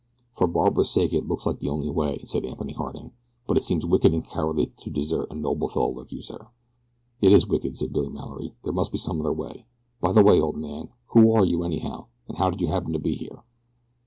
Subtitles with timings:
[0.33, 3.11] "For Barbara's sake it looks like the only way," said Anthony Harding,
[3.45, 6.47] "but it seems wicked and cowardly to desert a noble fellow like you, sir."
[7.21, 8.55] "It is wicked," said Billy Mallory.
[8.63, 9.67] "There must be some other way.
[9.99, 12.97] By the way, old man, who are you anyhow, and how did you happen to
[12.99, 13.43] be here?"